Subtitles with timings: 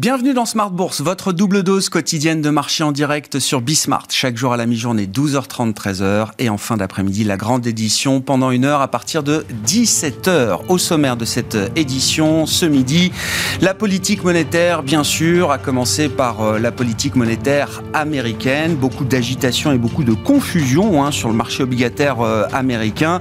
[0.00, 4.06] Bienvenue dans Smart Bourse, votre double dose quotidienne de marché en direct sur Bismart.
[4.08, 6.28] Chaque jour à la mi-journée, 12h30, 13h.
[6.38, 10.60] Et en fin d'après-midi, la grande édition pendant une heure à partir de 17h.
[10.68, 13.12] Au sommaire de cette édition, ce midi,
[13.60, 18.76] la politique monétaire, bien sûr, a commencé par euh, la politique monétaire américaine.
[18.76, 23.20] Beaucoup d'agitation et beaucoup de confusion hein, sur le marché obligataire euh, américain.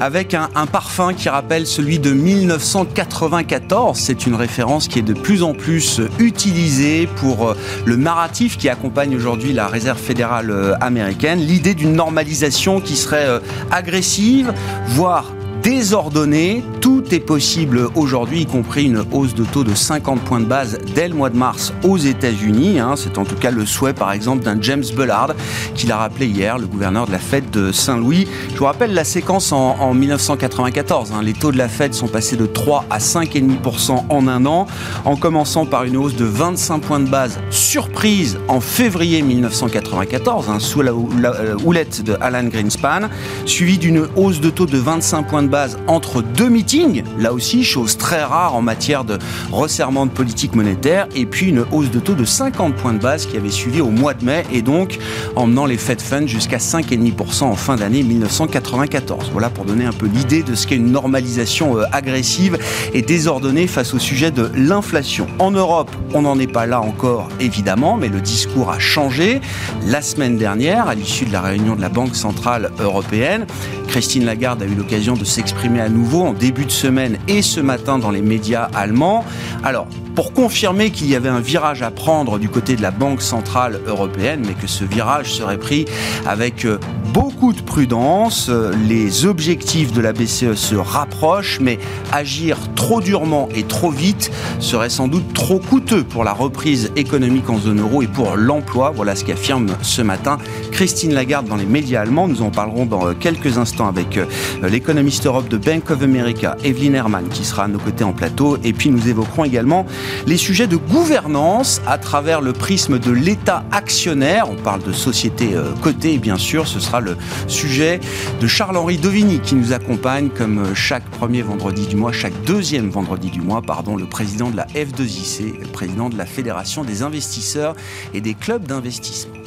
[0.00, 3.98] Avec un, un parfum qui rappelle celui de 1994.
[3.98, 8.68] C'est une référence qui est de plus en plus utilisé pour euh, le narratif qui
[8.68, 14.52] accompagne aujourd'hui la réserve fédérale euh, américaine, l'idée d'une normalisation qui serait euh, agressive,
[14.88, 15.32] voire
[15.64, 16.62] désordonnée.
[16.82, 20.78] Tout est possible aujourd'hui, y compris une hausse de taux de 50 points de base
[20.94, 22.78] dès le mois de mars aux États-Unis.
[22.78, 22.94] Hein.
[22.96, 25.34] C'est en tout cas le souhait, par exemple, d'un James Bullard,
[25.74, 28.28] qui l'a rappelé hier, le gouverneur de la Fed de Saint-Louis.
[28.52, 31.12] Je vous rappelle la séquence en, 1994.
[31.12, 31.22] Hein.
[31.22, 34.66] Les taux de la Fed sont passés de 3 à 5,5% en un an,
[35.06, 40.58] en commençant par une hausse de 25 points de base surprise en février 1994, hein,
[40.60, 43.08] sous la, euh, houlette de Alan Greenspan,
[43.46, 45.53] suivi d'une hausse de taux de 25 points de base
[45.86, 49.18] entre deux meetings, là aussi chose très rare en matière de
[49.52, 53.26] resserrement de politique monétaire, et puis une hausse de taux de 50 points de base
[53.26, 54.98] qui avait suivi au mois de mai, et donc
[55.36, 59.30] emmenant les Fed Funds jusqu'à 5,5% en fin d'année 1994.
[59.32, 62.58] Voilà pour donner un peu l'idée de ce qu'est une normalisation euh, agressive
[62.92, 65.26] et désordonnée face au sujet de l'inflation.
[65.38, 69.40] En Europe, on n'en est pas là encore, évidemment, mais le discours a changé.
[69.86, 73.46] La semaine dernière, à l'issue de la réunion de la Banque Centrale Européenne,
[73.88, 75.43] Christine Lagarde a eu l'occasion de s'exprimer
[75.80, 79.24] à nouveau en début de semaine et ce matin dans les médias allemands.
[79.62, 83.20] Alors, pour confirmer qu'il y avait un virage à prendre du côté de la Banque
[83.20, 85.86] Centrale Européenne, mais que ce virage serait pris
[86.24, 86.78] avec euh,
[87.12, 88.48] beaucoup de prudence.
[88.48, 91.78] Euh, les objectifs de la BCE se rapprochent, mais
[92.12, 97.50] agir trop durement et trop vite serait sans doute trop coûteux pour la reprise économique
[97.50, 98.92] en zone euro et pour l'emploi.
[98.94, 100.38] Voilà ce qu'affirme ce matin
[100.70, 102.28] Christine Lagarde dans les médias allemands.
[102.28, 104.18] Nous en parlerons dans euh, quelques instants avec
[104.62, 108.56] l'économiste Europe de Bank of America, Evelyn Herman, qui sera à nos côtés en plateau.
[108.62, 109.84] Et puis nous évoquerons également
[110.28, 114.48] les sujets de gouvernance à travers le prisme de l'État actionnaire.
[114.48, 116.68] On parle de société euh, cotée, bien sûr.
[116.68, 117.16] Ce sera le
[117.48, 117.98] sujet
[118.40, 123.28] de Charles-Henri Dovini qui nous accompagne comme chaque premier vendredi du mois, chaque deuxième vendredi
[123.30, 127.74] du mois, pardon, le président de la F2IC, le président de la Fédération des investisseurs
[128.12, 129.43] et des clubs d'investissement.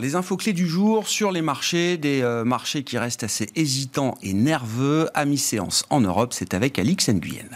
[0.00, 4.16] Les infos clés du jour sur les marchés, des euh, marchés qui restent assez hésitants
[4.22, 5.10] et nerveux.
[5.12, 7.50] À mi-séance en Europe, c'est avec Alix Nguyen.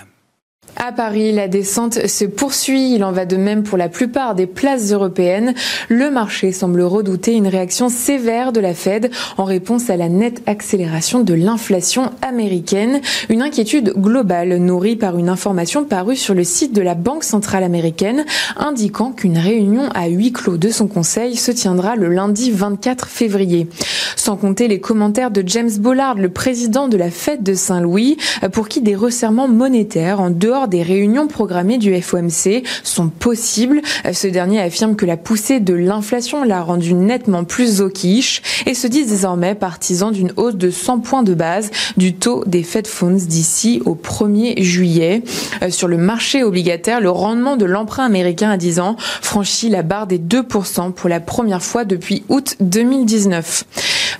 [0.86, 2.94] À Paris, la descente se poursuit.
[2.94, 5.54] Il en va de même pour la plupart des places européennes.
[5.88, 10.42] Le marché semble redouter une réaction sévère de la Fed en réponse à la nette
[10.44, 13.00] accélération de l'inflation américaine.
[13.30, 17.64] Une inquiétude globale nourrie par une information parue sur le site de la Banque centrale
[17.64, 18.26] américaine
[18.58, 23.68] indiquant qu'une réunion à huis clos de son conseil se tiendra le lundi 24 février.
[24.16, 28.18] Sans compter les commentaires de James Bollard, le président de la Fed de Saint-Louis,
[28.52, 33.80] pour qui des resserrements monétaires en dehors des réunions programmées du FOMC sont possibles.
[34.12, 38.74] Ce dernier affirme que la poussée de l'inflation l'a rendu nettement plus au quiche et
[38.74, 42.86] se dit désormais partisan d'une hausse de 100 points de base du taux des Fed
[42.86, 45.22] Funds d'ici au 1er juillet.
[45.62, 49.82] Euh, sur le marché obligataire, le rendement de l'emprunt américain à 10 ans franchit la
[49.82, 53.64] barre des 2% pour la première fois depuis août 2019.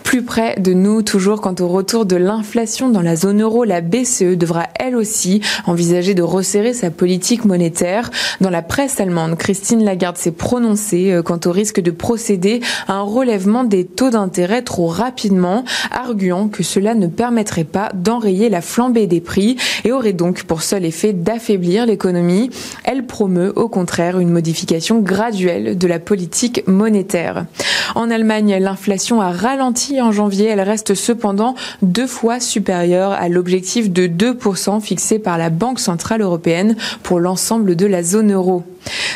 [0.03, 3.81] Plus près de nous, toujours quant au retour de l'inflation dans la zone euro, la
[3.81, 8.11] BCE devra elle aussi envisager de resserrer sa politique monétaire.
[8.43, 12.97] Dans la presse allemande, Christine Lagarde s'est prononcée euh, quant au risque de procéder à
[12.97, 18.61] un relèvement des taux d'intérêt trop rapidement, arguant que cela ne permettrait pas d'enrayer la
[18.61, 22.51] flambée des prix et aurait donc pour seul effet d'affaiblir l'économie.
[22.85, 27.47] Elle promeut au contraire une modification graduelle de la politique monétaire.
[27.95, 30.49] En Allemagne, l'inflation a ralenti en janvier.
[30.49, 36.21] Elle reste cependant deux fois supérieure à l'objectif de 2% fixé par la Banque centrale
[36.21, 36.34] européenne
[37.03, 38.65] pour l'ensemble de la zone euro.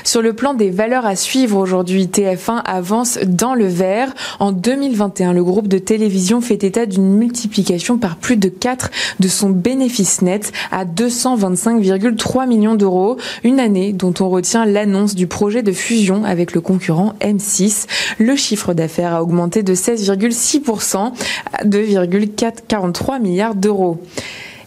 [0.04, 4.14] Sur le plan des valeurs à suivre aujourd'hui, TF1 avance dans le vert.
[4.38, 9.28] En 2021, le groupe de télévision fait état d'une multiplication par plus de 4 de
[9.28, 13.18] son bénéfice net à 225,3 millions d'euros.
[13.44, 17.86] Une année dont on retient l'annonce du projet de fusion avec le concurrent M6.
[18.18, 21.12] Le chiffre d'affaires a augmenté de 16,6%
[21.52, 24.00] à 2,43 milliards d'euros.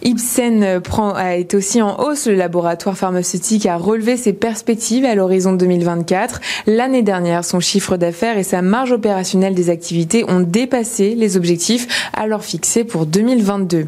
[0.03, 2.27] Ipsen prend, a été aussi en hausse.
[2.27, 6.41] Le laboratoire pharmaceutique a relevé ses perspectives à l'horizon 2024.
[6.67, 12.09] L'année dernière, son chiffre d'affaires et sa marge opérationnelle des activités ont dépassé les objectifs
[12.13, 13.87] alors fixés pour 2022.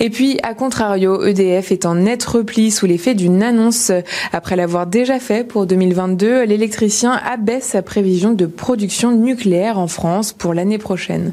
[0.00, 3.92] Et puis, à contrario, EDF est en net repli sous l'effet d'une annonce.
[4.32, 10.32] Après l'avoir déjà fait pour 2022, l'électricien abaisse sa prévision de production nucléaire en France
[10.32, 11.32] pour l'année prochaine.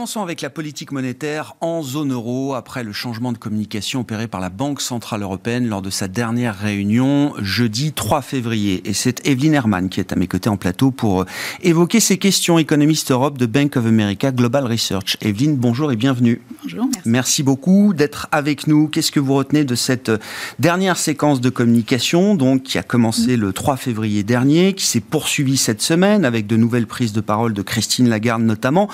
[0.00, 4.40] Commençons avec la politique monétaire en zone euro après le changement de communication opéré par
[4.40, 8.80] la Banque Centrale Européenne lors de sa dernière réunion jeudi 3 février.
[8.88, 11.26] Et c'est Evelyne Herman qui est à mes côtés en plateau pour
[11.62, 12.58] évoquer ces questions.
[12.58, 15.18] Économiste Europe de Bank of America Global Research.
[15.20, 16.40] Evelyne, bonjour et bienvenue.
[16.62, 17.00] Bonjour, merci.
[17.04, 18.88] Merci beaucoup d'être avec nous.
[18.88, 20.10] Qu'est-ce que vous retenez de cette
[20.58, 25.58] dernière séquence de communication donc, qui a commencé le 3 février dernier, qui s'est poursuivie
[25.58, 28.88] cette semaine avec de nouvelles prises de parole de Christine Lagarde notamment,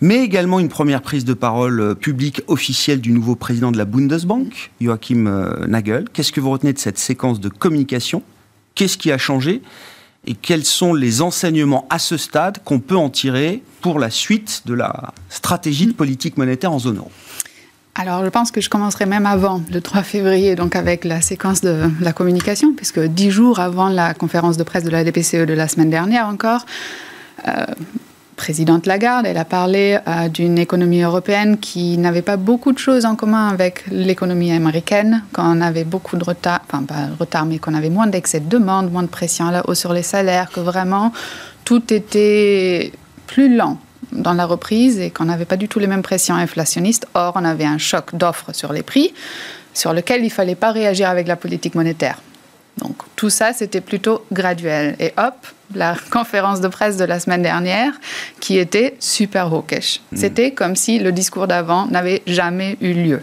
[0.00, 3.84] mais également une première prise de parole euh, publique officielle du nouveau président de la
[3.84, 6.06] Bundesbank, Joachim euh, Nagel.
[6.12, 8.22] Qu'est-ce que vous retenez de cette séquence de communication?
[8.74, 9.60] Qu'est-ce qui a changé?
[10.26, 14.62] Et quels sont les enseignements à ce stade qu'on peut en tirer pour la suite
[14.64, 17.10] de la stratégie de politique monétaire en zone euro?
[17.94, 21.60] Alors, je pense que je commencerai même avant le 3 février, donc avec la séquence
[21.60, 25.52] de la communication, puisque dix jours avant la conférence de presse de la DPCE de
[25.52, 26.64] la semaine dernière encore,
[27.46, 27.66] euh,
[28.38, 33.04] présidente Lagarde, elle a parlé euh, d'une économie européenne qui n'avait pas beaucoup de choses
[33.04, 37.74] en commun avec l'économie américaine, qu'on avait beaucoup de retard, enfin pas retard, mais qu'on
[37.74, 40.60] avait moins d'excès de demande, moins de pression à la hausse sur les salaires, que
[40.60, 41.12] vraiment
[41.64, 42.92] tout était
[43.26, 43.76] plus lent
[44.12, 47.06] dans la reprise et qu'on n'avait pas du tout les mêmes pressions inflationnistes.
[47.12, 49.12] Or, on avait un choc d'offres sur les prix
[49.74, 52.20] sur lequel il ne fallait pas réagir avec la politique monétaire.
[52.78, 54.96] Donc tout ça, c'était plutôt graduel.
[54.98, 55.34] Et hop,
[55.74, 57.92] la conférence de presse de la semaine dernière,
[58.40, 60.00] qui était super hawkish.
[60.12, 60.16] Hmm.
[60.16, 63.22] C'était comme si le discours d'avant n'avait jamais eu lieu.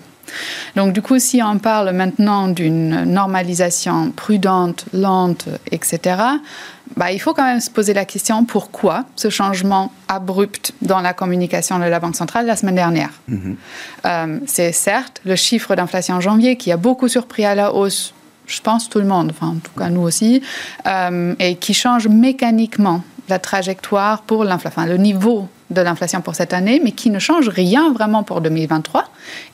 [0.75, 6.17] Donc du coup, si on parle maintenant d'une normalisation prudente, lente, etc.,
[6.97, 11.13] bah, il faut quand même se poser la question pourquoi ce changement abrupt dans la
[11.13, 13.11] communication de la Banque centrale la semaine dernière?
[13.27, 13.53] Hmm.
[14.05, 18.14] Euh, c'est certes le chiffre d'inflation en janvier qui a beaucoup surpris à la hausse
[18.47, 20.41] je pense tout le monde, enfin en tout cas nous aussi,
[20.87, 26.35] euh, et qui change mécaniquement la trajectoire pour l'inflation, enfin, le niveau de l'inflation pour
[26.35, 29.05] cette année, mais qui ne change rien vraiment pour 2023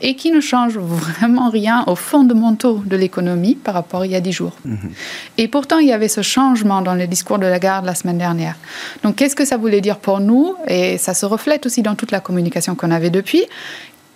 [0.01, 4.15] et qui ne change vraiment rien aux fondamentaux de l'économie par rapport à il y
[4.15, 4.53] a dix jours.
[4.65, 4.91] Mhm.
[5.37, 8.55] Et pourtant, il y avait ce changement dans le discours de Lagarde la semaine dernière.
[9.03, 10.55] Donc, qu'est-ce que ça voulait dire pour nous?
[10.67, 13.45] Et ça se reflète aussi dans toute la communication qu'on avait depuis.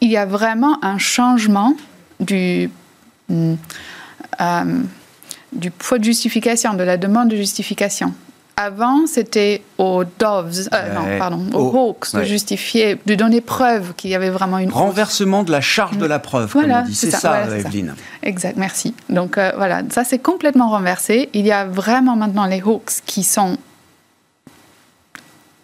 [0.02, 1.76] Il y a vraiment un changement
[2.20, 2.70] du...
[3.30, 3.56] Hmm,
[5.52, 8.14] du poids de justification, de la demande de justification.
[8.58, 14.12] Avant, c'était aux doves, euh, non, pardon, aux hawks de justifier, de donner preuve qu'il
[14.12, 16.52] y avait vraiment une renversement de la charge de la preuve.
[16.54, 17.96] Voilà, c'est ça, ça Evelyne.
[18.24, 18.96] Exact, merci.
[19.10, 21.30] Donc euh, voilà, ça c'est complètement renversé.
[21.34, 23.58] Il y a vraiment maintenant les hawks qui sont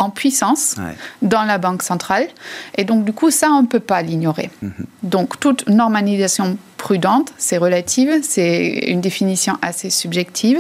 [0.02, 0.76] en puissance
[1.22, 2.28] dans la banque centrale.
[2.76, 4.50] Et donc, du coup, ça, on ne peut pas l'ignorer.
[4.62, 4.74] Mhm.
[5.04, 10.60] Donc, toute normalisation prudente, c'est relative, c'est une définition assez subjective.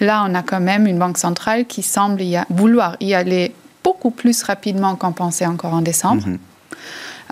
[0.00, 4.10] Là, on a quand même une banque centrale qui semble y vouloir y aller beaucoup
[4.10, 6.26] plus rapidement qu'en pensait encore en décembre.
[6.26, 6.38] Mhm.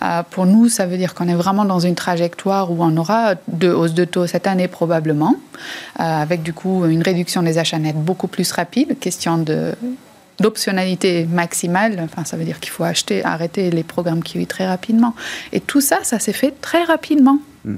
[0.01, 3.35] Euh, pour nous, ça veut dire qu'on est vraiment dans une trajectoire où on aura
[3.49, 5.35] deux hausses de taux cette année probablement,
[5.99, 9.75] euh, avec du coup une réduction des achats nets beaucoup plus rapide, question de
[10.41, 15.15] d'optionnalité maximale, enfin, ça veut dire qu'il faut acheter, arrêter les programmes qui très rapidement.
[15.53, 17.39] Et tout ça, ça s'est fait très rapidement.
[17.65, 17.77] Mm.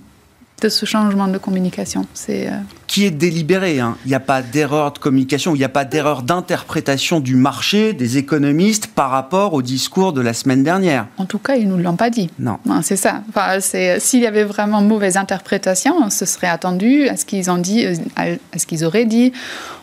[0.61, 2.05] de ce changement de communication.
[2.13, 2.53] C'est euh,
[2.91, 3.79] qui est délibéré.
[3.79, 3.97] Hein.
[4.05, 7.93] Il n'y a pas d'erreur de communication, il n'y a pas d'erreur d'interprétation du marché
[7.93, 11.07] des économistes par rapport au discours de la semaine dernière.
[11.17, 12.31] En tout cas, ils nous l'ont pas dit.
[12.41, 12.59] Non.
[12.83, 13.23] c'est ça.
[13.29, 17.59] Enfin, s'il y avait vraiment mauvaise interprétation, on se serait attendu à ce qu'ils ont
[17.59, 19.33] dit, euh, à ce qu'ils auraient dit.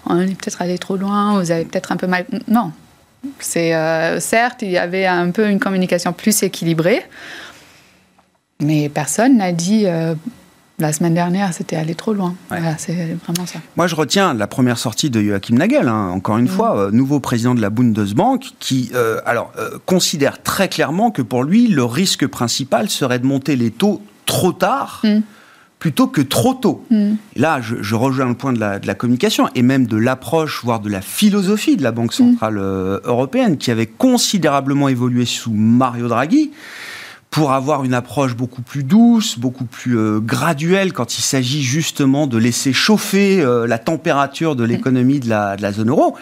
[0.05, 2.25] On est peut-être allé trop loin, vous avez peut-être un peu mal.
[2.49, 2.73] Non.
[3.39, 7.05] C'est euh, certes, il y avait un peu une communication plus équilibrée.
[8.59, 9.85] Mais personne n'a dit
[10.79, 12.36] la semaine dernière, c'était aller trop loin.
[12.77, 13.60] c'est vraiment ça.
[13.77, 16.50] Moi, je retiens la première sortie de Joachim Nagel, hein, encore une mm.
[16.50, 21.24] fois, euh, nouveau président de la Bundesbank, qui euh, alors, euh, considère très clairement que
[21.24, 25.01] pour lui, le risque principal serait de monter les taux trop tard.
[25.03, 25.22] Mm.
[25.79, 26.86] plutôt que trop tôt.
[26.91, 27.13] Mm.
[27.36, 30.62] Et là, je, rejoins le point de la, de la, communication et même de l'approche,
[30.63, 36.07] voire de la philosophie de la Banque Centrale Européenne, qui avait considérablement évolué sous Mario
[36.07, 36.51] Draghi
[37.38, 42.25] pour avoir une approche beaucoup plus douce, beaucoup plus euh, graduelle quand il s'agit justement
[42.25, 46.15] de laisser chauffer euh, la température de l'économie de la, de la zone euro.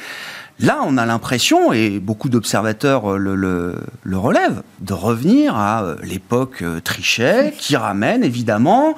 [0.60, 5.96] Là, on a l'impression, et beaucoup d'observateurs euh, le, le, le, relèvent, de revenir à
[6.04, 8.96] l'époque Trichet, qui ramène évidemment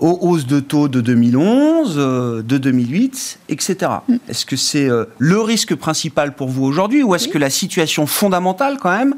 [0.00, 1.96] aux hausses de taux de 2011,
[2.44, 3.90] de 2008, etc.
[4.06, 4.16] Mm.
[4.28, 8.76] Est-ce que c'est le risque principal pour vous aujourd'hui, ou est-ce que la situation fondamentale,
[8.78, 9.14] quand même,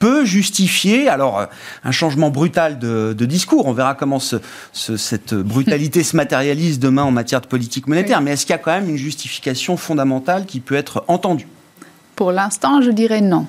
[0.00, 1.46] peut justifier alors
[1.84, 3.66] un changement brutal de, de discours.
[3.66, 4.36] On verra comment ce,
[4.72, 8.20] ce, cette brutalité se matérialise demain en matière de politique monétaire.
[8.20, 11.46] Mais est-ce qu'il y a quand même une justification fondamentale qui peut être entendue?
[12.16, 13.46] Pour l'instant, je dirais non.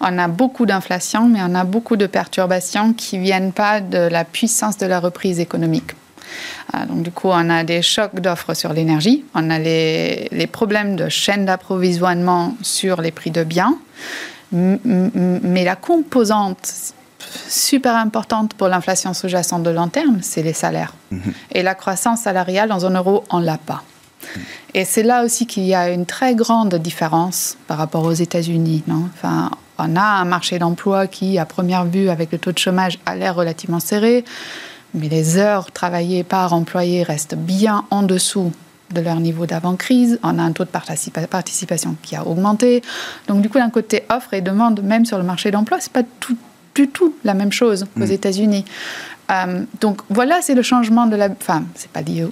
[0.00, 3.98] On a beaucoup d'inflation, mais on a beaucoup de perturbations qui ne viennent pas de
[3.98, 5.92] la puissance de la reprise économique.
[6.72, 10.46] Ah, donc, du coup, on a des chocs d'offres sur l'énergie, on a les, les
[10.46, 13.76] problèmes de chaîne d'approvisionnement sur les prix de biens,
[14.52, 16.94] mais la composante
[17.48, 20.94] super importante pour l'inflation sous-jacente de long terme, c'est les salaires.
[21.12, 21.18] -hmm.
[21.52, 23.82] Et la croissance salariale en zone euro, on ne l'a pas.
[24.74, 28.82] Et c'est là aussi qu'il y a une très grande différence par rapport aux États-Unis.
[29.14, 32.98] Enfin, on a un marché d'emploi qui, à première vue, avec le taux de chômage,
[33.06, 34.24] a l'air relativement serré,
[34.94, 38.52] mais les heures travaillées par employé restent bien en dessous
[38.92, 40.18] de leur niveau d'avant-crise.
[40.22, 42.82] On a un taux de participa participation qui a augmenté.
[43.28, 46.02] Donc, du coup, d'un côté, offre et demande, même sur le marché d'emploi, ce n'est
[46.02, 46.36] pas tout,
[46.74, 48.12] du tout la même chose qu'aux mmh.
[48.12, 48.64] États-Unis.
[49.30, 51.28] Euh, donc, voilà, c'est le changement de la.
[51.28, 52.26] Enfin, c'est pas lié.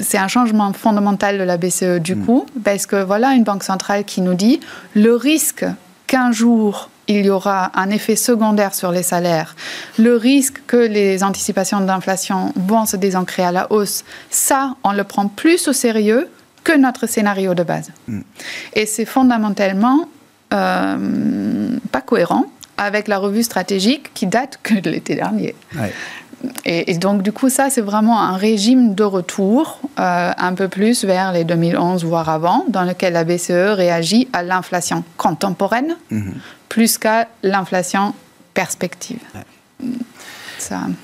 [0.00, 2.24] C'est un changement fondamental de la BCE, du mmh.
[2.24, 4.60] coup, parce que voilà une banque centrale qui nous dit
[4.94, 5.64] le risque
[6.06, 9.56] qu'un jour il y aura un effet secondaire sur les salaires,
[9.98, 15.04] le risque que les anticipations d'inflation vont se désancrer à la hausse, ça, on le
[15.04, 16.28] prend plus au sérieux
[16.64, 17.90] que notre scénario de base.
[18.06, 18.20] Mm.
[18.74, 20.08] Et c'est fondamentalement
[20.52, 22.44] euh, pas cohérent
[22.76, 25.54] avec la revue stratégique qui date que de l'été dernier.
[25.74, 25.92] Ouais.
[26.64, 30.68] Et, et, donc, du coup, ça, c'est vraiment un régime de retour, euh, un peu
[30.68, 36.32] plus vers les 2011, voire avant, dans lequel la BCE réagit à l'inflation contemporaine, -hmm.
[36.68, 38.14] plus qu'à l'inflation
[38.54, 39.20] perspective.
[39.34, 39.44] Ouais.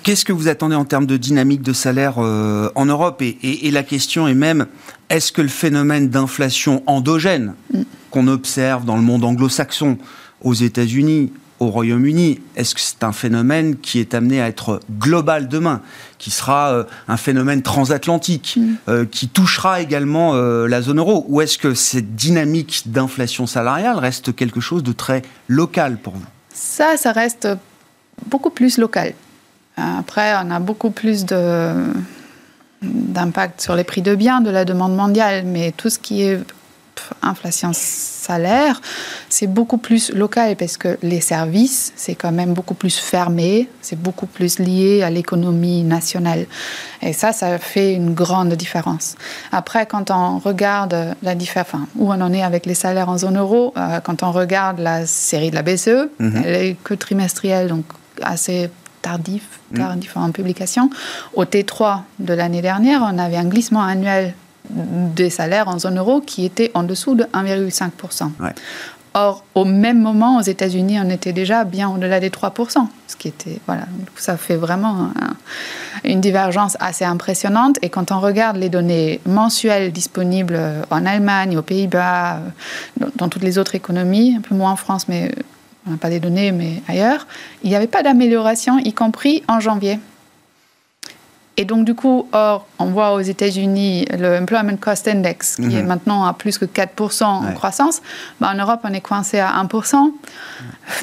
[0.03, 3.69] Qu'est-ce que vous attendez en termes de dynamique de salaire euh, en Europe et, et,
[3.69, 4.67] et, la question est même,
[5.09, 7.83] est-ce que le phénomène d'inflation endogène mm.
[8.11, 9.97] qu'on observe dans le monde anglo-saxon,
[10.43, 15.49] aux États-Unis, au Royaume-Uni Est-ce que c'est un phénomène qui est amené à être global
[15.49, 15.81] demain,
[16.19, 18.75] qui sera euh, un phénomène transatlantique, mm.
[18.89, 21.25] euh, qui touchera également euh, la zone euro?
[21.29, 26.25] Ou est-ce que cette dynamique d'inflation salariale reste quelque chose de très local pour vous?
[26.53, 27.49] Ça, ça reste
[28.27, 29.15] beaucoup plus local.
[29.77, 31.73] Après, on a beaucoup plus de
[32.83, 36.39] d'impact sur les prix de biens de la demande mondiale, mais tout ce qui est
[37.23, 37.73] inflation
[38.31, 38.81] salaire,
[39.29, 44.01] c'est beaucoup plus local parce que les services, c'est quand même beaucoup plus fermé, c'est
[44.07, 46.47] beaucoup plus lié à l'économie nationale.
[47.03, 49.07] Et ça, ça fait une grande différence.
[49.61, 53.19] Après, quand on regarde la différence, enfin, où on en est avec les salaires en
[53.19, 55.89] zone euro, euh, quand on regarde la série de la BCE,
[56.21, 56.43] -hmm.
[56.45, 57.85] elle est que trimestrielle, donc
[58.35, 58.71] assez
[59.03, 59.45] tardif,
[59.83, 60.29] tardif mm -hmm.
[60.29, 60.85] en publication.
[61.41, 61.81] Au T3
[62.29, 64.25] de l'année dernière, on avait un glissement annuel
[64.71, 68.31] des salaires en zone euro qui étaient en dessous de 1,5%.
[68.41, 68.51] Ouais.
[69.17, 73.29] Or, au même moment, aux États-Unis, on était déjà bien au-delà des 3%, ce qui
[73.29, 73.85] était, voilà,
[74.17, 75.37] ça fait vraiment un,
[76.03, 77.79] une divergence assez impressionnante.
[77.83, 80.59] Et quand on regarde les données mensuelles disponibles
[80.91, 82.41] en Allemagne, aux Pays-Bas,
[82.97, 85.31] dans, dans, toutes les autres économies, un peu moins en France, mais
[85.87, 87.29] on n'a pas des données, mais ailleurs,
[87.63, 90.01] il n'y avait pas d'amélioration, y compris en janvier.
[91.57, 95.69] Et donc, du coup, or, on voit aux États-Unis le Employment Cost Index, qui mm
[95.69, 95.79] -hmm.
[95.79, 98.03] est maintenant à plus que 4% en croissance.
[98.41, 100.13] Ben, en Europe, on est coincé à 1%.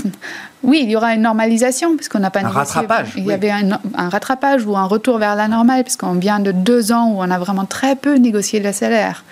[0.63, 3.13] oui, il y aura une normalisation, puisqu'on n'a pas un rattrapage.
[3.15, 3.33] Il y oui.
[3.33, 7.07] avait un, un, rattrapage ou un retour vers la normale, puisqu'on vient de deux ans
[7.11, 9.23] où on a vraiment très peu négocié le salaire.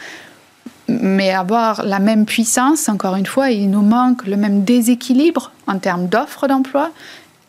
[0.87, 5.77] Mais avoir la même puissance, encore une fois, il nous manque le même déséquilibre en
[5.79, 6.85] termes d'offres d'emploi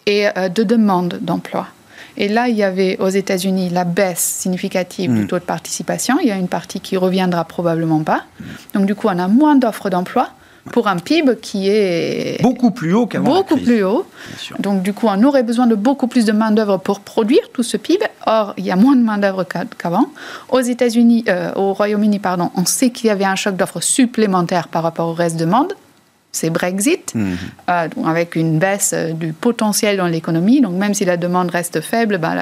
[0.07, 1.67] et euh, de demande d'emploi.
[2.17, 5.15] Et là, il y avait aux États-Unis la baisse significative mmh.
[5.15, 6.19] du taux de participation.
[6.23, 8.25] Il y a une partie qui reviendra probablement pas.
[8.75, 10.31] Donc, du coup, on a moins d'offres d'emploi
[10.73, 13.35] pour un PIB qui est beaucoup plus haut qu'avant.
[13.35, 14.07] Beaucoup plus haut.
[14.59, 17.77] Donc, du coup, on aurait besoin de beaucoup plus de main-d'œuvre pour produire tout ce
[17.77, 18.05] PIB.
[18.27, 20.07] Or, il y a moins de main-d'œuvre qu'avant.
[20.51, 24.69] Aux États-Unis, euh, au Royaume-Uni, pardon, on sait qu'il y avait un choc d'offres supplémentaire
[24.69, 25.73] par rapport au reste de monde
[26.33, 27.33] c'est Brexit, mmh.
[27.69, 30.61] euh, avec une baisse du potentiel dans l'économie.
[30.61, 32.37] Donc même si la demande reste faible, ben,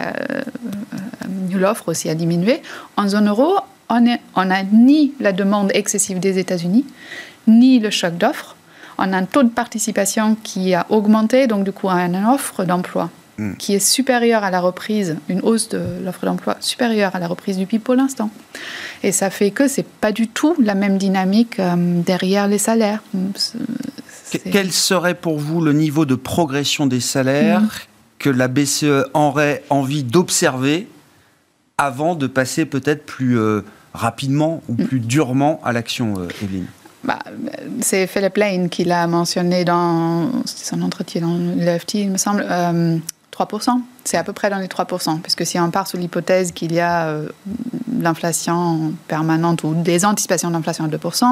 [1.54, 2.60] l'offre euh, aussi a diminué.
[2.96, 3.56] En zone euro,
[3.88, 6.84] on n'a ni la demande excessive des États-Unis,
[7.46, 8.56] ni le choc d'offres.
[8.98, 12.24] On a un taux de participation qui a augmenté, donc du coup, on a une
[12.26, 13.54] offre d'emploi hmm.
[13.56, 17.56] qui est supérieure à la reprise, une hausse de l'offre d'emploi supérieure à la reprise
[17.56, 18.30] du PIB pour l'instant.
[19.02, 23.02] Et ça fait que c'est pas du tout la même dynamique euh, derrière les salaires.
[24.50, 27.68] Quel serait pour vous le niveau de progression des salaires hmm.
[28.18, 30.88] que la BCE aurait envie d'observer
[31.78, 33.62] avant de passer peut-être plus euh,
[33.94, 36.66] rapidement ou plus durement à l'action, euh, Evelyne?
[37.04, 37.20] Bah,
[37.80, 42.44] c'est Philip Lane qui l'a mentionné dans son entretien dans l'EFT, il me semble.
[43.38, 43.70] 3%.
[43.70, 43.72] Euh,
[44.04, 46.80] c'est à peu près dans les 3%, puisque si on part sous l'hypothèse qu'il y
[46.80, 47.28] a euh,
[48.00, 51.24] l'inflation permanente ou des anticipations d'inflation à 2%,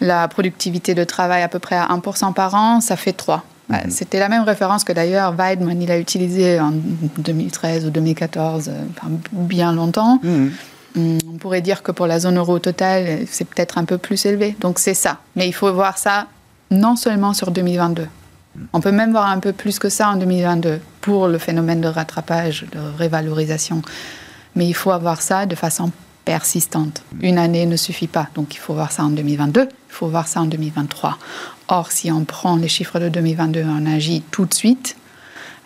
[0.00, 3.44] la productivité de travail à peu près à 1% par an, ça fait 3.
[3.68, 3.90] Mhm.
[3.90, 6.72] C'était la même référence que d'ailleurs Weidman, il a utilisé en
[7.18, 8.72] 2013 ou 2014, euh,
[9.32, 10.20] bien longtemps.
[10.22, 10.52] Mhm.
[10.96, 14.56] On pourrait dire que pour la zone euro totale, c'est peut-être un peu plus élevé.
[14.60, 15.18] Donc c'est ça.
[15.36, 16.26] Mais il faut voir ça
[16.70, 18.06] non seulement sur 2022.
[18.72, 21.88] On peut même voir un peu plus que ça en 2022 pour le phénomène de
[21.88, 23.82] rattrapage, de révalorisation.
[24.56, 25.90] Mais il faut avoir ça de façon
[26.24, 27.02] persistante.
[27.20, 28.28] Une année ne suffit pas.
[28.34, 31.18] Donc il faut voir ça en 2022, il faut voir ça en 2023.
[31.68, 34.96] Or, si on prend les chiffres de 2022 et on agit tout de suite,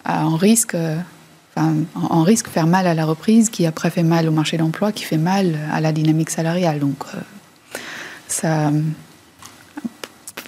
[0.09, 0.77] euh, on risque
[1.57, 5.05] risque de faire mal à la reprise, qui après fait mal au marché d'emploi, qui
[5.05, 6.79] fait mal à la dynamique salariale.
[6.79, 7.79] Donc, euh,
[8.29, 8.71] ça,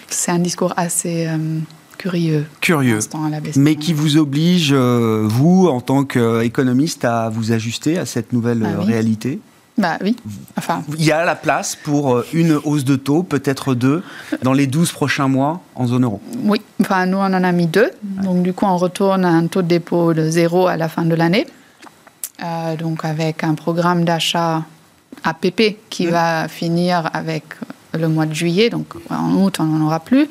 [0.09, 1.59] c'est un discours assez euh,
[2.05, 2.45] curieux.
[2.61, 2.99] Curieux.
[3.57, 8.63] Mais qui vous oblige, euh, vous, en tant qu'économiste, à vous ajuster à cette nouvelle
[8.67, 9.41] ah réalité?
[9.79, 10.15] Bah oui.
[10.59, 10.83] Enfin.
[10.99, 14.03] Il y a la place pour euh, une hausse de taux, peut-être deux,
[14.43, 16.21] dans les 12 prochains mois en zone euro?
[16.45, 17.91] Oui, enfin nous on en a mis deux.
[18.23, 21.07] Donc du coup on retourne à un taux de dépôt de zéro à la fin
[21.07, 21.47] de l'année.
[22.45, 24.63] Euh, donc avec un programme d'achat
[25.25, 27.45] APP qui va finir avec
[27.99, 28.69] le mois de juillet.
[28.69, 30.29] Donc en août on n'en aura plus.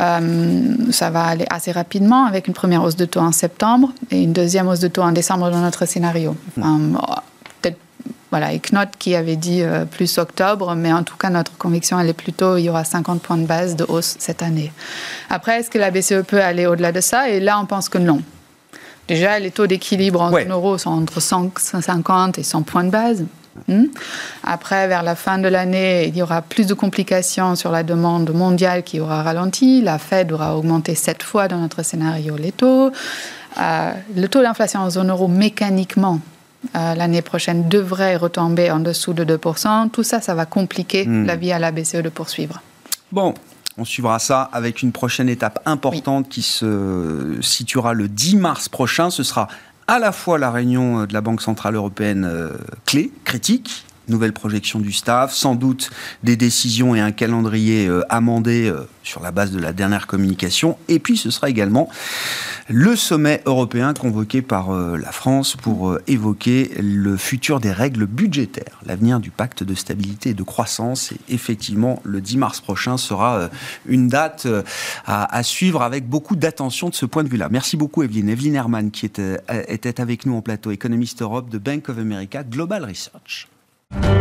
[0.00, 4.22] Euh, ça va aller assez rapidement avec une première hausse de taux en septembre et
[4.22, 6.36] une deuxième hausse de taux en décembre dans notre scénario.
[6.56, 6.78] Enfin,
[8.30, 11.98] voilà, et Knot qui avait dit euh, plus octobre, mais en tout cas, notre conviction,
[11.98, 14.70] elle est plutôt, il y aura 50 points de base de hausse cette année.
[15.30, 17.30] Après, est-ce que la BCE peut aller au-delà de ça?
[17.30, 18.20] Et là, on pense que non.
[19.08, 23.24] Déjà, les taux d'équilibre en euros sont entre 150 et 100 points de base.
[23.66, 23.86] Hmm?
[24.44, 28.30] Après, vers la fin de l'année, il y aura plus de complications sur la demande
[28.32, 29.80] mondiale qui aura ralenti.
[29.80, 32.90] La Fed aura augmenté sept fois dans notre scénario les taux.
[33.60, 36.20] Euh, le taux d'inflation en zone euro, mécaniquement,
[36.76, 39.90] euh, l'année prochaine devrait retomber en dessous de 2%.
[39.90, 41.26] Tout ça, ça va compliquer hmm.
[41.26, 42.60] la vie à la BCE de poursuivre.
[43.10, 43.34] Bon,
[43.78, 49.08] on suivra ça avec une prochaine étape importante qui se situera le 10 mars prochain.
[49.10, 49.46] Ce sera
[49.88, 52.50] à la fois la réunion de la Banque Centrale Européenne euh,
[52.84, 55.90] clé, critique, nouvelle projection du staff, sans doute
[56.22, 60.78] des décisions et un calendrier euh, amendé euh, sur la base de la dernière communication.
[60.88, 61.88] Et puis ce sera également
[62.68, 68.80] le sommet européen convoqué par euh, la France pour évoquer le futur des règles budgétaires,
[68.86, 71.12] l'avenir du pacte de stabilité et de croissance.
[71.12, 73.48] Et effectivement, le 10 mars prochain sera
[73.86, 74.46] une date
[75.06, 77.48] à, suivre avec beaucoup d'attention de ce point de vue-là.
[77.50, 78.28] Merci beaucoup Evelyne.
[78.28, 82.84] Evelyne Herman qui était, avec nous en plateau, économiste Europe de Bank of America Global
[82.84, 83.48] Research.
[83.90, 84.18] フフフ。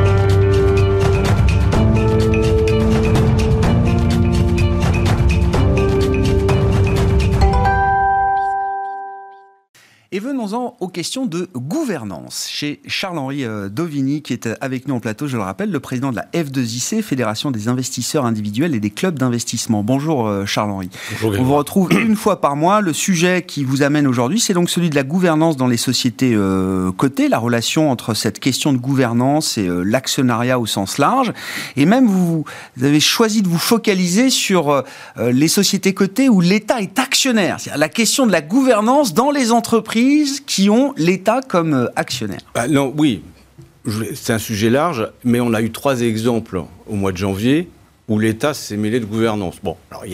[10.17, 12.47] Et venons-en aux questions de gouvernance.
[12.49, 16.09] Chez Charles-Henri euh, Dovini, qui est avec nous en plateau, je le rappelle, le président
[16.09, 19.83] de la F2IC, Fédération des investisseurs individuels et des clubs d'investissement.
[19.83, 20.89] Bonjour euh, Charles-Henri.
[21.21, 22.81] On vous retrouve une fois par mois.
[22.81, 26.33] Le sujet qui vous amène aujourd'hui, c'est donc celui de la gouvernance dans les sociétés
[26.33, 31.31] euh, cotées, la relation entre cette question de gouvernance et l'actionnariat au sens large.
[31.75, 32.43] Et même vous,
[32.75, 34.83] vous, avez choisi de vous focaliser sur
[35.19, 37.59] les sociétés cotées où l'État est actionnaire.
[37.59, 40.06] C'est-à-dire la question de la gouvernance dans les entreprises
[40.45, 42.39] qui ont l'État comme euh, actionnaire.
[42.53, 43.21] Bah, non, oui,
[44.15, 47.69] c'est un sujet large, mais on a eu trois exemples au mois de janvier
[48.07, 49.55] où l'État s'est mêlé de gouvernance.
[49.63, 50.05] Bon, alors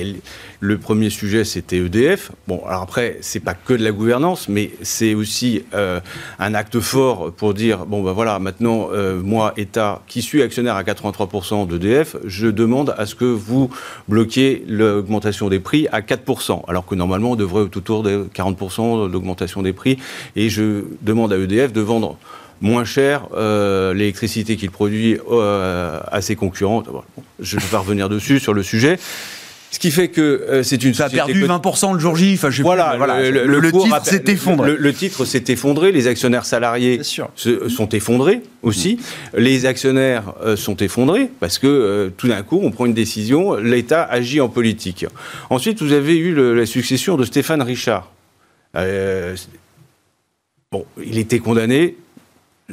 [0.59, 2.31] le premier sujet, c'était EDF.
[2.47, 5.99] Bon, alors après, c'est pas que de la gouvernance, mais c'est aussi euh,
[6.39, 10.75] un acte fort pour dire bon ben voilà, maintenant euh, moi État qui suis actionnaire
[10.75, 13.69] à 83% d'EDF, je demande à ce que vous
[14.07, 19.61] bloquiez l'augmentation des prix à 4%, alors que normalement on devrait autour de 40% d'augmentation
[19.61, 19.99] des prix,
[20.35, 22.17] et je demande à EDF de vendre
[22.61, 26.83] moins cher euh, l'électricité qu'il produit euh, à ses concurrents.
[27.39, 28.97] Je ne vais pas revenir dessus sur le sujet.
[29.71, 32.35] Ce qui fait que euh, c'est une Ça a perdu 20% le jour J.
[32.35, 32.95] Enfin, voilà,
[33.31, 34.75] le, titre s'est effondré.
[34.77, 35.91] Le, titre s'est effondré.
[35.91, 38.99] Les actionnaires salariés sont effondrés aussi.
[39.35, 43.55] Les actionnaires sont effondrés parce que tout d'un coup, on prend une décision.
[43.55, 45.07] L'État agit en politique.
[45.49, 48.11] Ensuite, vous avez eu la succession de Stéphane Richard
[50.73, 51.95] bon, il était condamné.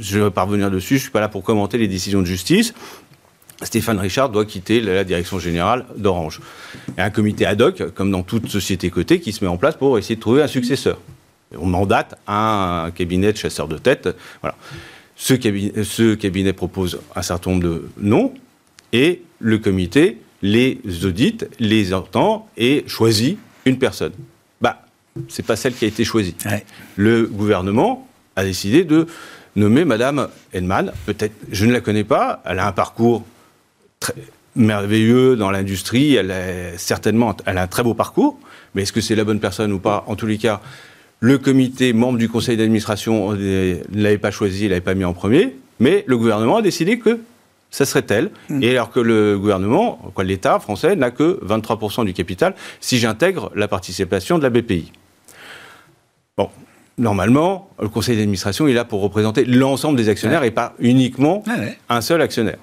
[0.01, 0.95] Je ne vais pas revenir dessus.
[0.95, 2.75] Je ne suis pas là pour commenter les décisions de justice.
[3.63, 6.41] Stéphane Richard doit quitter la direction générale d'Orange.
[6.89, 9.51] Il y a un comité ad hoc, comme dans toute société cotée, qui se met
[9.51, 10.99] en place pour essayer de trouver un successeur.
[11.59, 14.09] On mandate un cabinet de chasseurs de tête.
[14.41, 14.57] Voilà.
[15.17, 18.33] Ce cabinet, ce cabinet propose un certain nombre de noms
[18.95, 24.13] et le comité les audite, les entend et choisit une personne.
[24.63, 24.83] Bah,
[25.29, 26.35] c'est pas celle qui a été choisie.
[26.97, 29.07] Le gouvernement a décidé de
[29.57, 30.93] nommer Madame Edman.
[31.07, 32.43] Peut-être, je ne la connais pas.
[32.45, 33.25] Elle a un parcours
[33.99, 34.15] très
[34.57, 36.15] merveilleux dans l'industrie.
[36.15, 38.39] Elle a certainement, elle a un très beau parcours.
[38.75, 40.05] Mais est-ce que c'est la bonne personne ou pas?
[40.07, 40.61] En tous les cas,
[41.21, 45.13] le comité, membre du conseil d'administration, ne l'avait pas choisi, ne l'avait pas mis en
[45.13, 45.57] premier.
[45.79, 47.21] Mais le gouvernement a décidé que
[47.71, 48.31] ça serait elle.
[48.49, 48.63] Mm.
[48.63, 53.51] Et alors que le gouvernement, quoi, l'État français, n'a que 23% du capital si j'intègre
[53.55, 54.93] la participation de la BPI.
[56.37, 56.51] Bon,
[56.99, 61.43] normalement, le conseil d'administration est là pour représenter l'ensemble des actionnaires et pas uniquement
[61.89, 62.59] un seul actionnaire.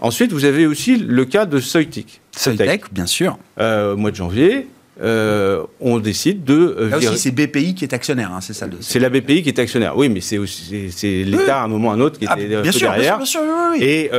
[0.00, 2.20] Ensuite, vous avez aussi le cas de Soitic.
[2.36, 3.36] Soitic, bien sûr.
[3.58, 4.68] Euh, au mois de janvier,
[5.02, 6.76] euh, on décide de.
[6.78, 8.66] Euh, Là aussi, c'est BPI qui est actionnaire, hein, c'est ça.
[8.80, 9.96] C'est la BPI qui est actionnaire.
[9.96, 12.70] Oui, mais c'est l'État à un moment ou à un autre qui ah, était bien
[12.70, 13.16] sûr, derrière.
[13.16, 14.10] Bien sûr, bien sûr, Et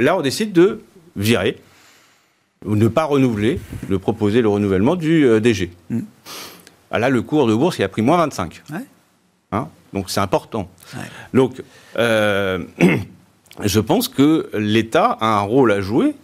[0.00, 0.80] là, on décide de
[1.16, 1.58] virer
[2.64, 5.70] ou ne pas renouveler, de proposer le renouvellement du DG.
[5.90, 6.00] Mm.
[6.90, 8.62] Ah, là, le cours de bourse, il a pris moins 25.
[9.52, 9.68] Hein?
[9.92, 10.68] Donc, c'est important.
[11.34, 11.62] Donc,
[11.96, 16.14] je pense que l'État a un rôle à jouer,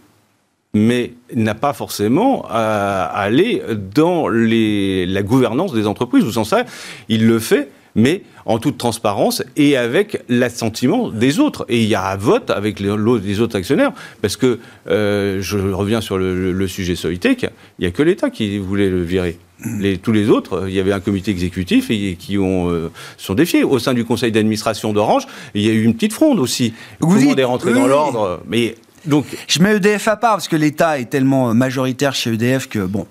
[0.73, 6.23] mais n'a pas forcément à aller dans la gouvernance des entreprises.
[6.23, 6.67] Vous en savez,
[7.07, 11.65] il le fait, mais en toute transparence et avec l'assentiment des autres.
[11.69, 16.01] Et il y a un vote avec les, autres actionnaires, parce que, euh, je reviens
[16.01, 17.47] sur le, sujet Soitec,
[17.79, 19.37] il n'y a que l'État qui voulait le virer.
[20.03, 23.63] tous les autres, il y avait un comité exécutif et, qui ont, euh, sont défiés.
[23.63, 26.73] Au sein du conseil d'administration d'Orange, il y a eu une petite fronde aussi.
[26.99, 28.41] Vous Tout le monde est rentré dans l'ordre.
[28.47, 32.67] Mais donc, je mets EDF à part parce que l'État est tellement majoritaire chez EDF
[32.67, 33.05] que bon,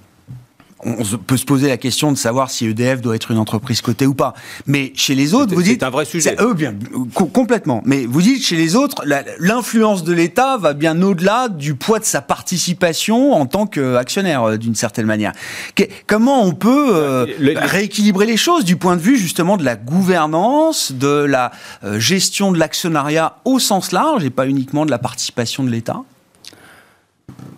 [0.85, 4.07] on peut se poser la question de savoir si EDF doit être une entreprise cotée
[4.07, 4.35] ou pas.
[4.67, 5.81] Mais chez les autres, vous dites...
[5.81, 6.37] C'est un vrai sujet.
[6.41, 6.75] Eux, bien,
[7.15, 7.83] complètement.
[7.85, 9.05] Mais vous dites, chez les autres,
[9.39, 14.57] l'influence de l'État va bien au-delà du poids de sa participation en tant qu'actionnaire, euh,
[14.57, 15.33] d'une certaine manière.
[16.07, 20.93] comment on peut euh, rééquilibrer les choses du point de vue, justement, de la gouvernance,
[20.93, 21.53] de la
[21.85, 26.03] euh, gestion de l'actionnariat au sens large, et pas uniquement de la participation de l'État?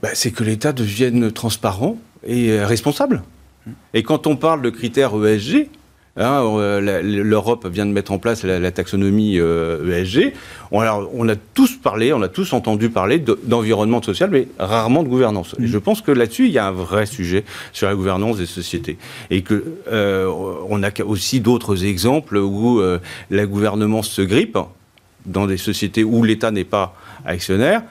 [0.03, 3.23] Bah, C'est que l'État devienne transparent et euh, responsable.
[3.95, 5.69] Et quand on parle de critères ESG,
[6.17, 9.41] hein, euh, l'Europe vient de mettre en place la, taxonomie ESG.
[9.43, 10.33] Euh, e
[10.71, 15.57] on, a tous parlé, on a tous entendu parler d'environnement social, mais rarement de gouvernance.
[15.59, 18.99] Je pense que là-dessus, il y a un vrai sujet sur la gouvernance des sociétés.
[19.31, 22.81] Et que on a aussi d'autres exemples où
[23.31, 24.59] la gouvernance se grippe
[25.25, 27.83] dans des sociétés où l'État n'est pas actionnaire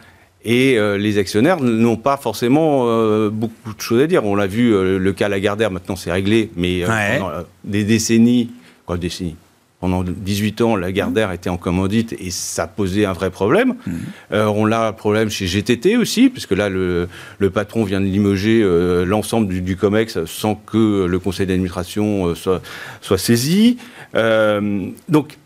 [0.46, 4.24] et euh, les actionnaires n'ont pas forcément euh, beaucoup de choses à dire.
[4.26, 7.32] On l'a vu, euh, le cas Lagardère, maintenant c'est réglé, mais pendant
[7.64, 8.52] des décennies,
[8.86, 9.36] quoi, décennies
[9.82, 13.76] pendant 18 ans, Lagardère était en commandite et ça posait un vrai problème.
[13.86, 13.92] Mmh.
[14.32, 17.08] on a un problème chez GTT aussi, puisque là, le,
[17.54, 18.64] patron vient de limoger
[19.06, 22.62] l'ensemble du, COMEX sans que le conseil d'administration soit,
[23.02, 23.78] soit, saisi.
[24.16, 25.38] donc,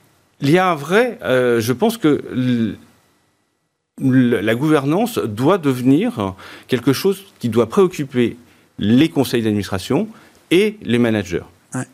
[0.42, 1.18] il y a un vrai...
[1.22, 2.78] je pense que
[4.02, 6.36] la gouvernance doit devenir
[6.68, 8.38] quelque chose qui doit préoccuper
[8.78, 10.08] les conseils d'administration
[10.52, 11.44] et les managers.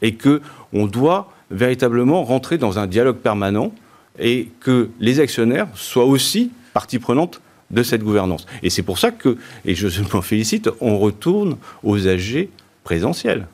[0.01, 0.41] Et que
[0.71, 3.73] on doit véritablement rentrer dans un dialogue permanent
[4.19, 7.41] et que les actionnaires soient aussi partie prenante
[7.71, 8.45] de cette gouvernance.
[8.63, 12.49] Et c'est pour ça que, et je m'en félicite, on retourne aux AG
[12.83, 13.47] présentiels.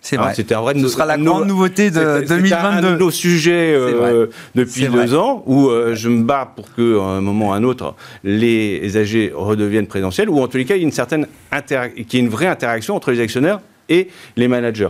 [0.00, 0.34] C'est vrai.
[0.34, 2.54] C'était un vrai Ce sera la grande nouveauté de 2022.
[2.54, 6.82] un de nos sujets euh, depuis deux ans où euh, je me bats pour qu'à
[6.82, 10.76] un moment ou à un autre, les AG redeviennent présentiels ou en tous les cas,
[10.76, 11.26] il y ait une certaine
[11.66, 14.88] qu'il y ait une vraie interaction entre les actionnaires et les managers.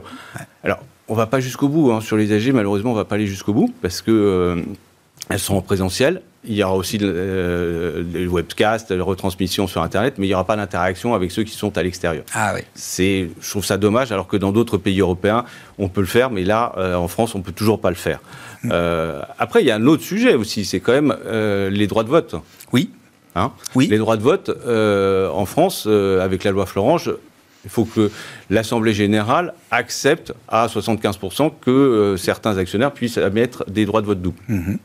[0.62, 1.90] Alors, on ne va pas jusqu'au bout.
[1.90, 2.00] Hein.
[2.00, 4.62] Sur les AG, malheureusement, on ne va pas aller jusqu'au bout parce que euh,
[5.28, 6.22] elles sont en présentiel.
[6.42, 10.46] Il y aura aussi euh, des webcasts, des retransmissions sur Internet, mais il n'y aura
[10.46, 12.24] pas d'interaction avec ceux qui sont à l'extérieur.
[12.32, 12.62] Ah oui.
[12.74, 15.44] C'est, je trouve ça dommage, alors que dans d'autres pays européens,
[15.78, 17.96] on peut le faire, mais là, euh, en France, on ne peut toujours pas le
[17.96, 18.20] faire.
[18.62, 18.70] Hmm.
[18.72, 21.14] Euh, après, il y a un autre sujet aussi, c'est quand même
[21.70, 22.34] les droits de vote.
[22.72, 22.90] Oui.
[23.34, 23.52] Hein?
[23.74, 23.88] Oui.
[23.88, 27.12] Les droits de vote en France, avec la loi Florange,
[27.64, 28.10] il faut que
[28.48, 34.34] l'Assemblée générale accepte à 75% que certains actionnaires puissent émettre des droits de vote doux.
[34.48, 34.78] Mhm.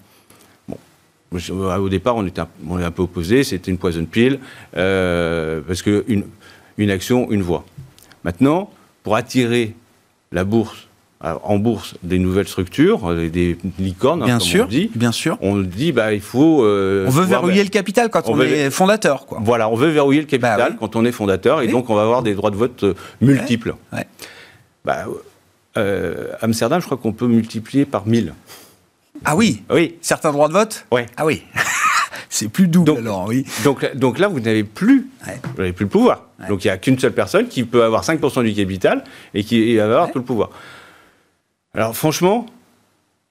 [1.31, 4.39] Au départ, on était un, on est un peu opposés, c'était une poison pile,
[4.77, 6.23] euh, parce qu'une
[6.77, 7.65] une action, une voix.
[8.23, 8.69] Maintenant,
[9.03, 9.75] pour attirer
[10.31, 10.87] la bourse
[11.21, 14.91] en bourse des nouvelles structures, euh, des licornes, hein, bien comme sûr, on dit.
[14.93, 15.37] Bien sûr.
[15.41, 16.59] On dit, bah, il faut.
[16.61, 19.39] on veut verrouiller le capital quand on, est fondateur, quoi.
[19.41, 22.03] Voilà, on veut verrouiller le capital bah quand on est fondateur, et donc on va
[22.03, 22.85] avoir des droits de vote
[23.21, 23.75] multiples.
[24.83, 25.05] Bah,
[26.41, 28.33] Amsterdam, je crois qu'on peut multiplier par 1000.
[29.23, 29.95] Ah oui Oui.
[30.01, 31.01] Certains droits de vote Oui.
[31.17, 31.43] Ah oui.
[32.29, 33.45] C'est plus double donc, alors, oui.
[33.63, 36.23] Donc, donc là, vous n'avez plus, vous n'avez plus le pouvoir.
[36.49, 39.77] Donc il n'y a qu'une seule personne qui peut avoir 5% du capital et qui
[39.77, 40.49] va avoir tout le pouvoir.
[41.73, 42.45] Alors franchement,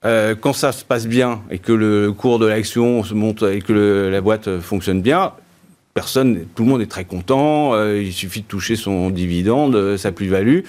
[0.05, 3.61] euh, quand ça se passe bien et que le cours de l'action se monte et
[3.61, 5.33] que la boîte fonctionne bien,
[5.93, 7.73] personne, tout le monde est très content.
[7.73, 10.61] Euh, il suffit de toucher son dividende, sa plus-value.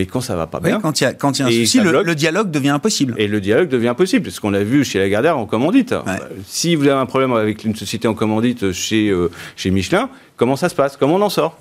[0.00, 0.80] Mais quand ça va pas bien.
[0.80, 3.14] Quand il y a, quand y a un souci, le, dialogue devient impossible.
[3.18, 5.92] Et le dialogue devient impossible, parce qu'on l'a vu chez Lagardère en commandite.
[5.92, 6.00] Euh,
[6.46, 10.08] si vous avez un problème avec une société en commandite chez, euh, chez Michelin,
[10.38, 10.96] comment ça se passe?
[10.96, 11.58] Comment on en sort?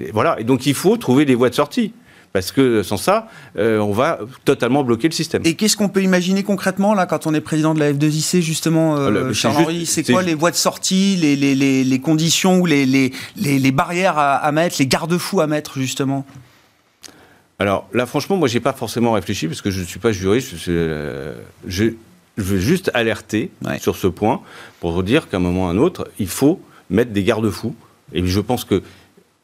[0.00, 0.40] Et Voilà.
[0.40, 1.92] Et donc il faut trouver des voies de sortie.
[2.32, 5.42] Parce que sans ça, euh, on va totalement bloquer le système.
[5.44, 8.96] Et qu'est-ce qu'on peut imaginer concrètement, là, quand on est président de la F2IC, justement,
[9.32, 13.72] Charles-Henri C'est quoi les voies de sortie, les, les, les, les conditions ou les, les,
[13.72, 16.24] barrières à, à mettre, les garde-fous à mettre, justement?
[17.60, 20.54] Alors là, franchement, moi, j'ai pas forcément réfléchi parce que je ne suis pas juriste.
[20.68, 21.34] Euh,
[21.66, 21.84] je,
[22.38, 24.40] veux juste alerter sur ce point
[24.80, 27.76] pour vous dire qu'à un moment ou à un autre, il faut mettre des garde-fous.
[28.14, 28.82] Et je pense que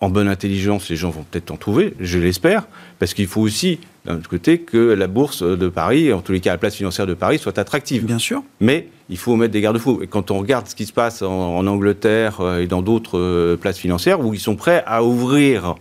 [0.01, 2.67] en bonne intelligence, les gens vont peut-être en trouver, je l'espère,
[2.99, 6.41] parce qu'il faut aussi, d'un autre côté, que la bourse de Paris, en tous les
[6.41, 8.07] cas la place financière de Paris, soit attractive.
[8.07, 8.43] Bien sûr.
[8.61, 10.01] Mais il faut mettre des garde-fous.
[10.03, 13.57] Et quand on regarde ce qui se passe en, Angleterre euh, et dans d'autres euh,
[13.57, 15.75] places financières, où ils sont prêts à ouvrir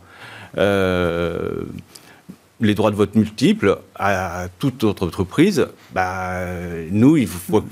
[2.61, 6.45] les droits de vote multiples à toute autre entreprise, bah,
[6.91, 7.63] nous, il faut,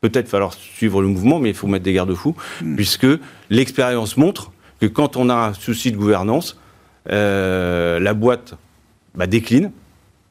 [0.00, 2.76] peut-être falloir suivre le mouvement, mais il faut mettre des garde-fous, hmm.
[2.76, 3.06] puisque
[3.50, 6.58] l'expérience montre que quand on a un souci de gouvernance,
[7.10, 8.54] euh, la boîte
[9.14, 9.72] bah, décline.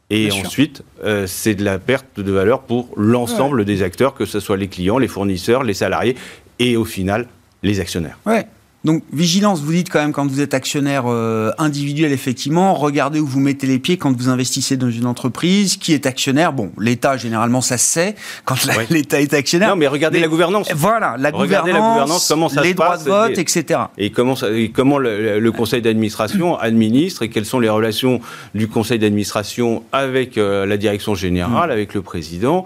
[0.10, 4.40] Et ensuite, euh, c'est de la perte de valeur pour l'ensemble des acteurs, que ce
[4.40, 6.16] soit les clients, les fournisseurs, les salariés
[6.60, 7.28] et au final,
[7.62, 8.18] les actionnaires.
[8.26, 8.48] Ouais.
[8.84, 13.26] Donc vigilance, vous dites quand même quand vous êtes actionnaire euh, individuel, effectivement, regardez où
[13.26, 16.54] vous mettez les pieds quand vous investissez dans une entreprise qui est actionnaire?
[16.54, 18.56] Bon, l'État généralement ça se sait quand
[18.90, 19.70] l'État est actionnaire.
[19.70, 20.70] Non, mais regardez la gouvernance.
[20.76, 23.80] Voilà, la gouvernance, comment ça les droits de vote, etc.
[23.98, 24.36] Et comment,
[24.74, 28.22] comment le, conseil d'administration administre et quelles sont les relations
[28.54, 31.74] du conseil d'administration avec euh, la direction générale, mm.
[31.74, 32.66] avec le président?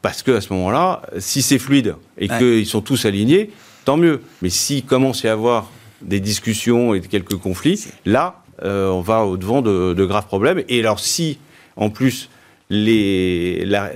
[0.00, 3.50] Parce que à ce moment-là, si c'est fluide et qu'ils sont tous alignés,
[3.84, 4.22] tant mieux.
[4.40, 9.24] Mais s'il commence à y avoir des discussions et quelques conflits, là, euh, on va
[9.24, 10.62] au-devant de, graves problèmes.
[10.68, 11.38] Et alors, si,
[11.76, 12.28] en plus,
[12.70, 13.92] les, la,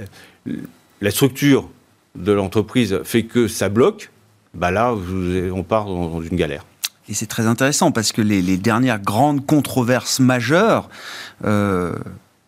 [1.10, 1.68] structure
[2.14, 4.10] de l'entreprise fait que ça bloque,
[4.54, 6.64] bah là, on part dans, une galère.
[7.08, 10.88] Et c'est très intéressant parce que les, dernières grandes controverses majeures
[11.44, 11.94] euh,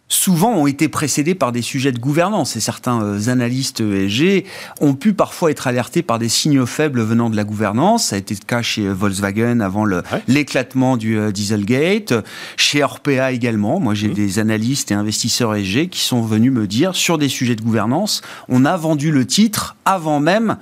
[0.08, 4.44] souvent ont été précédés par des sujets de gouvernance et certains euh, analystes ESG
[4.80, 8.06] ont pu parfois être alertés par des signaux faibles venant de la gouvernance.
[8.06, 9.84] Ça a été le cas chez Volkswagen avant
[10.26, 12.14] l'éclatement du euh, Dieselgate,
[12.56, 13.80] chez Orpea également.
[13.80, 14.14] Moi, j'ai mmh.
[14.14, 18.22] des analystes et investisseurs ESG qui sont venus me dire sur des sujets de gouvernance,
[18.48, 20.56] on a vendu le titre avant même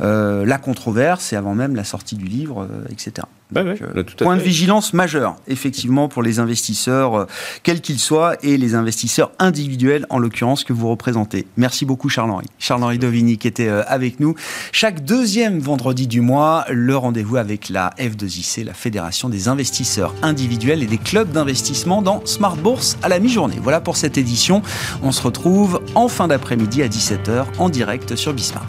[0.00, 3.26] euh, la controverse et avant même la sortie du livre, etc.
[3.52, 7.24] Bah euh, point de vigilance majeur, effectivement, pour les investisseurs, euh,
[7.62, 11.46] quels qu'ils soient, et les investisseurs individuels, en l'occurrence, que vous représentez.
[11.56, 12.46] Merci beaucoup, Charles-Henri.
[12.58, 14.34] Charles-Henri Dovini, qui était euh, avec nous.
[14.72, 20.82] Chaque deuxième vendredi du mois, le rendez-vous avec la F2IC, la Fédération des investisseurs individuels
[20.82, 23.60] et des clubs d'investissement dans Smart Bourse à la mi-journée.
[23.62, 24.62] Voilà pour cette édition.
[25.04, 28.66] On se retrouve en fin d'après-midi à 17h en direct sur Bismart.